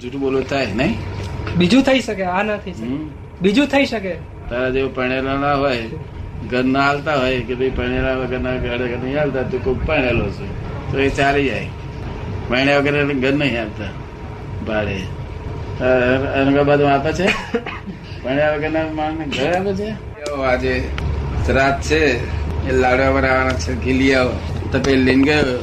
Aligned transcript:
જૂઠું 0.00 0.20
બોલો 0.20 0.40
થાય 0.40 0.66
નહીં? 0.74 0.94
બીજું 1.58 1.82
થઈ 1.82 2.00
શકે 2.00 2.24
આ 2.24 2.42
ના 2.42 2.56
થઈ 2.56 2.72
શકે. 2.72 2.86
બીજું 3.42 3.66
થઈ 3.66 3.84
શકે. 3.86 4.14
તારા 4.50 4.70
જેવું 4.70 4.94
પરણેલા 4.94 5.34
ના 5.34 5.54
હોય 5.54 5.82
ઘર 6.50 6.64
ના 6.64 6.80
હાલતા 6.80 7.16
હોય 7.16 7.40
કે 7.40 7.54
ભાઈ 7.54 7.70
પરણેલા 7.70 8.14
વગર 8.14 8.38
ઘર 8.38 8.78
ઘર 8.78 8.96
નહીં 9.04 9.18
હાલતા 9.18 9.42
તું 9.42 9.64
કોઈ 9.64 9.74
પરણેલો 9.86 10.30
છે. 10.30 10.46
તો 10.92 10.98
એ 10.98 11.08
ચાલી 11.08 11.44
જાય. 11.44 11.66
પરણ્યા 12.48 12.78
વગર 12.78 13.14
ઘર 13.14 13.32
નહીં 13.32 13.58
હાલતા. 13.58 13.92
ભાડે. 14.66 14.96
અનગાબાદમાં 16.40 16.94
આપે 16.94 17.12
છે? 17.12 17.26
પરણ્યા 18.22 18.56
વગર 18.56 18.70
ના 18.70 18.88
માણસ 18.94 19.38
ઘર 19.38 19.56
આપે 19.60 19.72
છે? 19.74 19.88
આજે 20.44 20.74
રાત 21.48 21.82
છે 21.82 22.02
એ 22.68 22.72
લાડવા 22.72 23.10
બનાવવાના 23.10 23.52
છે 23.52 23.80
ઘી 23.84 23.92
લઈ 23.92 24.12
આવો. 24.12 24.32
તો 24.72 24.78
લઈને 24.90 25.24
ગયો. 25.24 25.58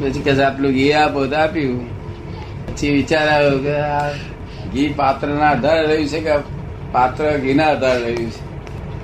પછી 0.00 0.22
કે 0.22 0.42
આટલું 0.42 0.72
ઘી 0.72 0.92
આપો 0.92 1.26
તો 1.26 1.36
આપ્યું. 1.36 1.95
પછી 2.76 2.90
વિચાર 2.90 3.28
આવ્યો 3.28 3.58
કે 3.58 3.74
આ 3.80 4.10
ઘી 4.72 4.88
પાત્ર 4.88 5.28
ના 5.28 5.50
આધારે 5.50 5.86
રહ્યું 5.86 6.08
છે 6.08 6.20
કે 6.20 6.34
પાત્ર 6.92 7.38
ઘી 7.38 7.54
ના 7.54 7.64
આધારે 7.64 8.00
રહ્યું 8.00 8.30
છે? 8.30 8.40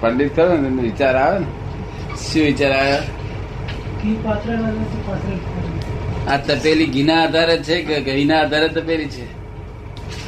પંડિત 0.00 0.36
કરો 0.36 0.56
ને 0.56 0.68
એનો 0.68 0.82
વિચાર 0.82 1.16
આવે 1.16 1.38
ને? 1.38 1.46
શું 2.16 2.42
વિચાર 2.42 2.72
આવ્યો 2.72 3.02
આ 6.28 6.36
તપેલી 6.36 6.86
ઘીના 6.86 7.22
આધારે 7.22 7.56
છે 7.62 7.82
કે 7.82 8.00
ઘીના 8.00 8.40
આધારે 8.40 8.68
તપેલી 8.68 9.08
છે? 9.08 9.26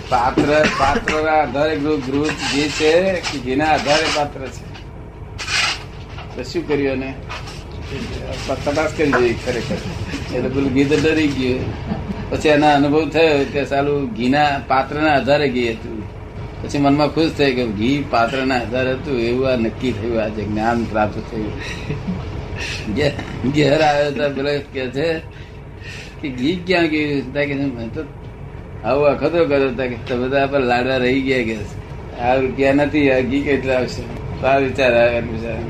પાત્ર 0.09 0.67
પાત્ર 0.79 1.23
ના 1.23 1.43
આધારે 1.43 1.77
ગૃહ 1.77 2.01
ગૃહ 2.07 2.29
ઘી 2.53 2.69
છે 2.69 3.13
કે 3.21 3.39
ઘીના 3.39 3.67
આધારે 3.67 4.07
પાત્ર 4.17 4.41
છે. 4.41 4.65
તો 6.37 6.43
શું 6.43 6.69
કર્યું 6.69 6.93
એને? 6.93 7.15
તપાસ 8.47 8.93
કરી 8.97 9.13
જોઈએ 9.13 9.35
ખરેખર. 9.47 9.77
એટલે 10.35 10.49
પેલું 10.49 10.73
ઘી 10.73 10.85
તો 10.85 10.97
ડરી 10.97 11.29
ગયું. 11.29 11.65
પછી 12.31 12.49
એના 12.49 12.75
અનુભવ 12.75 13.09
થયો 13.09 13.45
કે 13.53 13.65
સાલું 13.65 13.99
ઘીના 14.15 14.51
પાત્રના 14.69 15.13
આધારે 15.15 15.47
ઘી 15.49 15.71
હતું. 15.73 15.99
પછી 16.63 16.79
મનમાં 16.79 17.09
ખુશ 17.09 17.33
થઈ 17.39 17.55
કે 17.55 17.65
ઘી 17.67 18.05
પાત્રના 18.11 18.57
આધારે 18.57 18.93
હતું, 18.93 19.17
એવું 19.21 19.49
આ 19.49 19.57
નક્કી 19.57 19.93
થયું 19.93 20.23
આજે, 20.23 20.43
જ્ઞાન 20.43 20.85
પ્રાપ્ત 20.85 21.17
થયું. 21.31 21.53
ઘેર 23.55 23.81
આવ્યો 23.81 24.11
તો 24.11 24.25
પેલો 24.35 24.51
કે 24.73 24.83
છે 24.91 25.07
કે 26.21 26.29
ઘી 26.29 26.57
ક્યાં 26.67 26.87
ગયું? 26.87 27.33
કે 27.33 27.55
તો 27.95 28.03
આવું 28.85 29.07
અખતો 29.07 29.45
કર્યો 29.45 29.73
તા 29.79 29.87
કે 29.87 29.97
તમે 30.09 30.19
બધા 30.23 30.47
પર 30.47 30.61
લાડવા 30.61 30.97
રહી 30.97 31.21
ગયા 31.21 31.45
કે 31.45 31.57
આ 32.21 32.35
રૂપિયા 32.35 32.73
નથી, 32.73 33.11
આ 33.11 33.21
ઘી 33.21 33.43
કેટલા 33.43 33.79
આવશે? 33.79 34.03
તો 34.41 34.47
આ 34.47 34.59
વિચાર 34.59 34.93
આવ્યા 34.95 35.21
બિચારા 35.21 35.65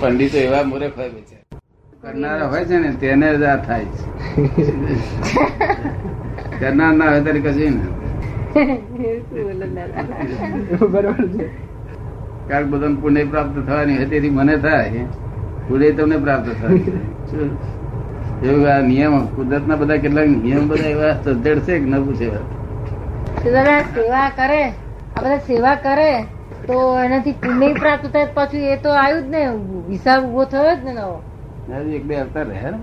પંડિતો 0.00 0.38
એવા 0.38 0.62
મોરે 0.62 0.88
ફરે 0.88 1.08
બિચારા 1.08 1.58
કરનારા 2.02 2.46
હોય 2.46 2.64
છે 2.64 2.76
ને, 2.78 2.90
તેને 3.00 3.28
જ 3.36 3.42
આ 3.42 3.56
થાય 3.56 3.84
છે. 3.84 4.04
કરનાર 6.60 6.92
ના 6.98 7.08
હોય 7.10 7.20
ત્યારે 7.24 7.40
કશું 7.40 7.74
ને 7.78 7.84
બરોબર 10.92 11.26
છે 11.34 11.44
કારણ 12.48 12.70
બધાને 12.70 12.96
પુણ્ય 13.02 13.22
પ્રાપ્ત 13.24 13.56
થવાની 13.66 13.96
હોય 13.96 14.08
તેથી 14.12 14.30
મને 14.30 14.54
થાય. 14.56 15.02
પુણ્ય 15.68 15.88
તમને 15.98 16.16
પ્રાપ્ત 16.24 16.48
થાય 16.60 16.80
એવું 18.48 18.66
આ 18.72 18.82
નિયમ 18.90 19.14
કુદરત 19.36 19.64
ના 19.68 19.76
બધા 19.76 20.00
કેટલાક 20.02 20.28
નિયમ 20.28 20.64
બધા 20.68 20.90
એવા 20.94 21.14
સજ્જડ 21.24 21.58
છે 21.66 21.74
કે 21.78 21.86
ન 21.86 21.94
પૂછે 22.04 22.28
સેવા 23.42 24.28
કરે. 24.36 24.62
આ 25.16 25.20
બધા 25.22 25.40
સેવા 25.48 25.76
કરે 25.86 26.10
તો 26.66 26.76
એનાથી 27.04 27.36
પુણ્ય 27.42 27.68
પ્રાપ્ત 27.80 28.04
થાય 28.12 28.28
પાછું 28.36 28.62
એ 28.74 28.76
તો 28.84 28.90
આવ્યું 28.90 29.24
જ 29.24 29.26
ને 29.34 29.40
હિસાબ 29.88 30.20
ઊભો 30.24 30.42
થયો 30.44 30.72
જ 30.76 30.78
ને 30.84 30.92
નવો. 30.92 31.16
એક 31.96 32.04
બે 32.06 32.14
અવતાર 32.16 32.46
રહ્યા 32.46 32.70
ને 32.70 32.78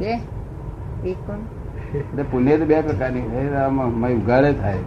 બે? 0.00 0.12
એટલે 1.10 2.22
પુણ્ય 2.22 2.56
તો 2.58 2.64
બે 2.64 2.80
પ્રકારની 2.80 3.54
આમાં 3.66 3.88
મય 3.92 4.52
થાય. 4.52 4.78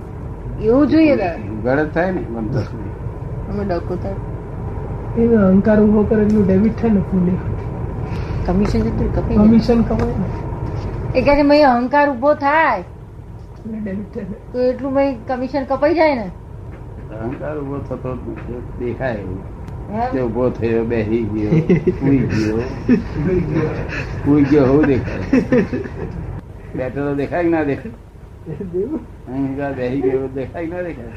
એવું 0.62 0.88
જોઈએ 0.88 1.14
ઉઘાડે 1.14 1.86
થાય 1.86 2.12
ને 2.12 2.22
બનતો 2.22 2.60
અમે 3.50 3.64
ડખું 3.64 3.98
થાય? 4.04 4.16
અહંકાર 5.36 5.77
ઊભો 5.82 6.04
કરે 6.04 6.22
એટલું 6.23 6.48
ડેબિટ 6.48 6.82
થાય 6.82 6.92
ને 6.92 7.00
પુણ્ય. 7.00 7.36
કમિશન 8.48 8.80
જેટલું 8.80 9.16
કપાઈ 9.16 9.38
કમિશન 9.38 9.82
કમાય 9.82 10.11
ને. 10.11 11.20
એ 11.20 11.22
કહે 11.22 11.36
છે 11.36 11.42
મય 11.42 11.61
અહંકાર 11.61 12.10
ઊભો 12.10 12.33
થાય. 12.33 12.82
તો 14.54 14.61
એટલું 14.61 14.94
મય 14.94 15.16
કમિશન 15.27 15.64
કપાઈ 15.64 15.95
જાય 15.95 16.16
ને? 16.16 16.27
અહંકાર 17.16 17.56
ઊભો 17.58 17.77
થતો 17.77 18.10
દેખાય 18.80 19.14
એવું? 19.14 19.57
તે 19.87 20.21
ઊભો 20.21 20.49
થયો 20.49 20.83
બેસી 20.83 21.23
ગયો 21.23 21.52
સુઈ 21.99 22.17
ગયો. 22.17 22.59
સુઈ 24.25 24.43
ગયો 24.43 24.65
હોવું 24.65 24.86
દેખાય? 24.86 25.20
બેઠેલો 26.75 27.15
દેખાય 27.15 27.43
કે 27.43 27.49
ના 27.49 27.64
દેખાય? 27.64 27.92
બેસી 29.73 30.02
ગયો 30.02 30.27
દેખાય 30.27 30.67
ના 30.67 30.81
દેખાય? 30.81 31.08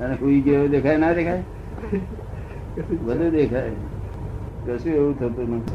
અને 0.00 0.14
સુઈ 0.14 0.40
ગયો 0.40 0.68
દેખાય 0.68 0.96
ના 0.96 1.12
દેખાય? 1.12 1.42
બધું 3.04 3.30
દેખાય. 3.30 3.70
કશું 4.66 4.92
એવું 4.92 5.18
થતું 5.18 5.56
નથી. 5.56 5.74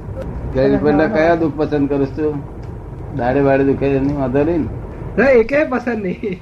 ગરીબ 0.53 0.83
પહેલા 0.83 1.07
કયા 1.07 1.35
દુઃખ 1.35 1.57
પસંદ 1.57 1.89
કરું 1.89 2.07
છું? 2.07 2.35
દાડે 3.17 3.39
વાડે 3.39 3.63
દુખે 3.63 3.85
એની 3.85 4.13
વાંધો 4.13 4.43
નહીં 4.43 4.67
ને? 5.17 5.23
એ 5.23 5.43
કઈ 5.43 5.65
પસંદ 5.69 6.03
નહીં? 6.03 6.39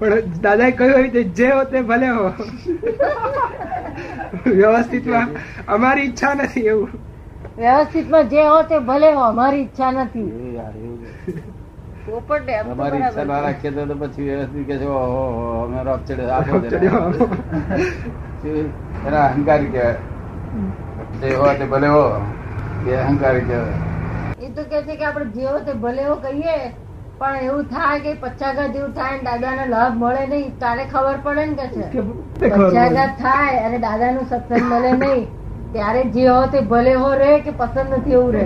પણ 0.00 0.22
દાદાએ 0.42 0.70
કહ્યું 0.70 0.98
એવી 0.98 1.10
રીતે 1.10 1.22
જે 1.40 1.50
હો 1.50 1.64
તે 1.64 1.82
ભલે 1.82 2.08
હો. 2.08 2.26
વ્યવસ્થિતમાં 4.46 5.28
અમારી 5.68 6.06
ઈચ્છા 6.06 6.34
નથી 6.34 6.66
એવું. 6.66 6.90
વ્યવસ્થિતમાં 7.58 8.28
જે 8.28 8.42
હો 8.48 8.62
તે 8.62 8.78
ભલે 8.78 9.12
હો 9.12 9.22
અમારી 9.24 9.60
ઈચ્છા 9.60 9.90
નથી. 9.90 10.30
તો 12.06 12.20
ઈચ્છા 13.00 13.24
ના 13.24 13.40
રાખીએ 13.40 13.70
તો 13.70 13.86
તો 13.86 13.94
પછી 13.94 14.24
વ્યવસ્થિત 14.24 14.66
કે 14.66 14.78
છે 14.78 14.86
ઓહો 14.86 15.22
અમે 15.64 15.82
રોપ 15.82 16.00
આપો? 16.30 17.28
એના 19.06 19.24
અહંકારી 19.26 19.66
કહેવાય. 19.66 19.98
જે 21.20 21.34
હો 21.34 21.46
તે 21.58 21.64
ભલે 21.66 21.88
હો 21.88 22.04
એ 22.86 22.96
અહંકારી 22.96 23.40
કહેવાય. 23.40 23.78
એ 24.38 24.48
તો 24.50 24.62
કે 24.64 24.82
છે 24.82 24.96
કે 24.96 25.04
આપણે 25.04 25.30
જે 25.36 25.46
હો 25.46 25.58
તે 25.68 25.72
ભલે 25.84 26.02
હો 26.04 26.14
કહીએ 26.16 26.56
પણ 27.18 27.36
એવું 27.36 27.62
થાય 27.64 28.00
કે 28.00 28.14
પચાઘાત 28.14 28.72
જેવું 28.72 28.90
થાય 28.94 29.12
ને 29.12 29.18
દાદાને 29.18 29.66
લાભ 29.66 29.92
મળે 29.96 30.26
નહીં 30.26 30.58
તારે 30.58 30.84
ખબર 30.84 31.18
પડે 31.22 31.44
ને 31.46 31.54
કે 31.54 31.66
છે. 31.68 32.00
પચાઘાત 32.48 33.08
થાય 33.08 33.56
અને 33.58 33.78
દાદાનું 33.78 34.26
સત્સંગ 34.30 34.72
મળે 34.72 34.92
નહીં 34.92 35.26
ત્યારે 35.72 36.02
જે 36.04 36.26
હો 36.28 36.46
તે 36.46 36.60
ભલે 36.60 36.94
હો 36.94 37.14
રે 37.14 37.38
કે 37.40 37.50
પસંદ 37.50 37.94
નથી 37.98 38.10
એવું 38.10 38.32
રે. 38.32 38.44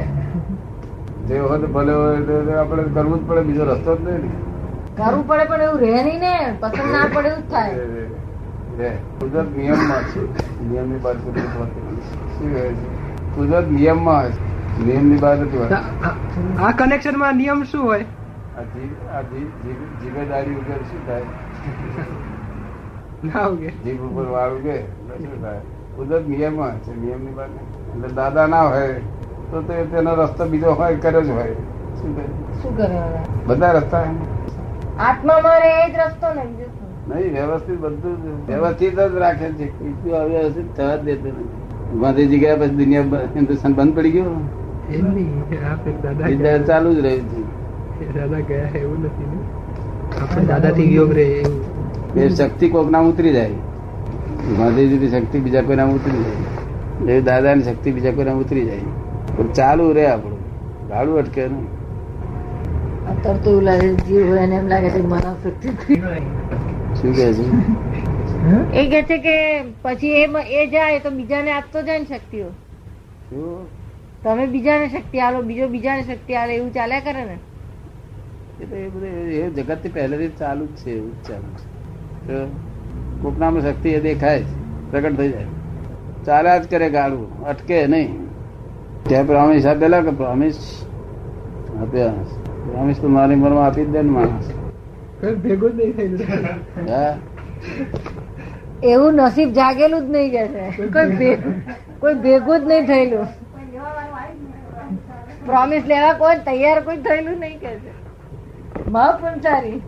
જે 1.28 1.38
હો 1.38 1.56
તે 1.56 1.66
ભલે 1.66 1.92
હો 1.92 2.04
આપણે 2.60 2.82
કરવું 2.82 3.24
જ 3.24 3.28
પડે 3.28 3.40
બીજો 3.40 3.64
રસ્તો 3.64 3.96
જ 3.96 4.08
નહીં 4.08 4.30
કરવું 4.96 5.26
પડે 5.26 5.44
પણ 5.44 5.62
એવું 5.62 5.80
રહે 5.80 6.04
નહીં 6.04 6.20
ને 6.20 6.54
પસંદ 6.60 6.92
ના 6.92 7.06
પડે 7.14 7.28
એવું 7.28 7.48
જ 7.48 7.50
થાય. 7.50 7.70
કુદરત 9.20 9.56
નિયમમાં 9.56 10.02
છે. 10.02 10.22
નિયમની 10.68 10.98
બહાર 10.98 11.14
કુદરત 11.14 11.44
શું 12.38 12.54
કહે 12.54 12.68
છે? 12.68 13.34
કુદરત 13.36 13.70
નિયમમાં 13.70 14.30
છે. 14.30 14.84
નિયમની 14.86 15.14
નથી 15.14 15.58
આ- 15.74 16.66
આ 16.66 16.72
કનેક્શનમાં 16.72 17.36
નિયમ 17.36 17.62
શું 17.62 17.84
હોય? 17.84 18.04
જીભેદારી 20.02 20.54
વગર 20.54 20.82
શું 20.90 21.00
થાય? 21.06 21.24
જીભ 23.84 24.00
ઉપર 24.00 24.26
વાળ 24.26 24.50
ઉગે? 24.50 24.78
શું 25.18 25.42
થાય? 25.42 25.60
કુદરત 25.96 26.28
નિયમમાં 26.28 26.74
છે 26.78 26.92
નિયમની 27.00 27.34
વાત 27.34 27.50
એટલે 27.96 28.08
દાદા 28.08 28.46
ના 28.46 28.62
હોય 28.62 28.92
તો 29.50 29.56
તેનો 29.62 30.14
રસ્તો 30.14 30.44
બીજો 30.46 30.70
હોય 30.72 30.94
કરે 30.96 31.20
જ 31.22 31.30
હોય. 31.30 31.52
શું 32.62 32.76
કરે? 32.76 33.00
બધા 33.46 33.72
રસ્તા 33.72 34.04
આત્મામાં 34.98 35.58
રહે 35.60 35.90
જ 35.92 35.94
રસ્તો 35.96 36.28
ને 36.34 36.44
નહીં 37.08 37.32
વ્યવસ્થિત 37.32 37.78
બધું 37.80 38.14
જ 38.22 38.24
વ્યવસ્થિત 38.50 39.00
જ 39.00 39.14
રાખે 39.14 39.48
છે. 39.52 39.66
બીજું 39.82 40.12
અવ્યવસ્થિત 40.14 40.68
થવા 40.76 40.96
જ 40.96 40.98
દેતું 41.04 41.32
નથી. 41.32 41.98
ગાંધીજી 42.00 42.38
ગયા 42.38 42.56
પછી 42.56 42.76
દુનિયા 42.76 43.02
હિન્દુસ્તાન 43.36 43.72
બંધ 43.74 43.96
પડી 43.96 44.10
ગયા. 44.10 44.26
ચાલુ 46.66 46.94
જ 46.94 46.98
રહ્યું 46.98 47.24
છે. 47.28 47.39
દાદા 48.06 48.40
ગયા 48.40 48.78
એવું 48.78 49.04
નથી 49.04 49.24
ને? 49.24 49.38
આપણે 50.22 50.44
દાદા 50.44 50.68
યોગ 50.68 51.12
રે 51.12 51.22
એવું. 51.22 51.64
એ 52.16 52.28
શક્તિ 52.28 52.68
કોક 52.68 52.90
નામ 52.90 53.08
ઉતરી 53.08 53.32
જાય. 53.32 53.48
ગાંધીજીની 54.58 55.08
શક્તિ 55.08 55.38
બીજા 55.38 55.62
કોઈ 55.62 55.76
નામ 55.76 55.90
ઉતરી 55.90 56.22
જાય. 56.22 57.14
એ 57.14 57.20
દાદાની 57.20 57.62
શક્તિ 57.62 57.92
બીજા 57.92 58.12
કોઈ 58.12 58.24
નામ 58.24 58.38
ઉતરી 58.38 58.64
જાય. 58.64 58.78
પણ 59.36 59.52
ચાલુ 59.52 59.92
રહે 59.92 60.06
આપણું. 60.06 60.40
ગાડું 60.88 61.18
અટકે 61.18 61.48
નહીં. 61.48 61.68
અત્યારે 63.08 63.38
તો 63.38 63.50
એવું 63.50 63.62
લાગે 63.62 63.88
છે, 63.88 63.94
જીવ 63.94 64.28
હોય 64.28 64.40
એમ 64.40 64.66
લાગે 64.66 64.90
છે 64.90 65.02
માનવ 65.02 65.34
શક્તિ 65.42 65.68
શું 66.94 67.14
કે 67.14 67.32
છે? 67.32 67.44
એ 68.72 68.86
કે 68.86 69.02
છે 69.02 69.18
કે 69.18 69.62
પછી 69.82 70.08
એ 70.08 70.26
એ 70.50 70.66
જાય 70.66 70.98
તો 70.98 71.10
બીજાને 71.10 71.50
આપતો 71.52 71.82
જાય 71.82 71.98
ને 71.98 72.04
શક્તિઓ. 72.04 72.46
તમે 74.24 74.46
બીજાને 74.46 74.88
શક્તિ 74.88 75.18
આલો 75.18 75.42
બીજો 75.42 75.68
બીજાને 75.68 76.02
શક્તિ 76.02 76.34
આલે 76.34 76.54
એવું 76.54 76.74
ચાલ્યા 76.74 77.00
કરે 77.00 77.24
ને? 77.24 77.38
એ 78.60 78.64
એ 78.76 78.88
બધું 78.88 79.08
એ 79.34 79.50
જગતથી 79.50 79.88
પહેલેથી 79.88 80.28
ચાલુ 80.38 80.64
જ 80.66 80.74
છે 80.80 80.90
એવું 80.90 81.12
જ 81.14 81.28
ચાલુ 81.28 81.50
છે. 81.58 82.38
કોકનામાં 83.22 83.62
શક્તિ 83.62 83.88
એ 83.88 84.00
દેખાય 84.00 84.42
પ્રગટ 84.90 85.16
થઈ 85.16 85.30
જાય. 85.30 85.48
ચાલ્યા 86.26 86.58
જ 86.58 86.70
કરે 86.70 86.88
ગાળું 86.90 87.26
અટકે 87.44 87.86
નહીં. 87.86 88.10
ત્યાં 89.08 89.26
પ્રોમિસ 89.26 89.66
આપેલા 89.66 90.00
કે 90.06 90.12
પ્રોમિસ 90.22 90.56
આપ્યા 91.80 92.12
પ્રોમિસ 92.64 92.96
તો 93.00 93.08
મારી 93.08 93.34
ઉંમરમાં 93.34 93.66
આપી 93.66 93.84
જ 93.84 93.86
દે 93.88 94.02
ને 94.02 94.10
માણસ. 94.10 94.46
ભેગો 95.44 95.68
જ 95.68 95.74
નહીં 95.74 95.92
થયેલું 95.96 96.20
હા. 96.90 97.12
એવું 98.82 99.12
નસીબ 99.14 99.48
જાગેલું 99.52 100.02
જ 100.06 100.10
નહીં 100.10 100.30
કે 100.30 100.44
છે. 100.48 100.64
કોઈ 100.96 101.36
કોઈ 102.00 102.16
ભેગું 102.26 102.58
જ 102.60 102.62
નહીં 102.68 102.86
થયેલું. 102.86 103.26
પ્રોમિસ 105.46 105.84
લેવા 105.86 106.12
કોઈ 106.22 106.38
તૈયાર 106.46 106.80
કોઈ 106.80 107.00
થયેલું 107.08 107.38
નહીં 107.40 107.58
કે 107.58 107.72
છે 108.84 108.90
મહાપુંચારી 108.90 109.82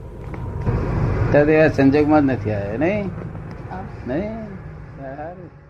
ત્યારે 1.31 1.55
એ 1.59 1.71
સંજોગમાં 1.71 2.29
જ 2.29 2.33
નથી 2.33 2.53
આવ્યા 2.53 2.79
નહીં? 2.79 3.11
નહીં? 4.07 4.47
સારું. 4.99 5.62